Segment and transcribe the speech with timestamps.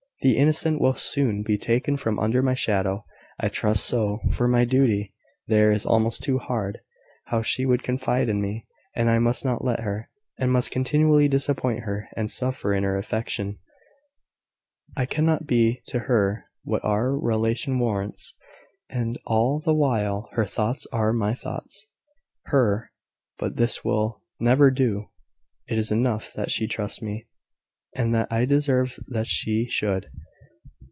[0.23, 3.05] The innocent will soon be taken from under my shadow
[3.39, 5.15] I trust so for my duty
[5.47, 6.79] there is almost too hard.
[7.25, 11.27] How she would confide in me, and I must not let her, and must continually
[11.27, 13.57] disappoint her, and suffer in her affection.
[14.95, 18.35] I cannot even be to her what our relation warrants.
[18.91, 21.87] And all the while her thoughts are my thoughts;
[22.43, 22.91] her...
[23.39, 25.09] But this will never do.
[25.67, 27.25] It is enough that she trusts me,
[27.93, 30.07] and that I deserve that she should.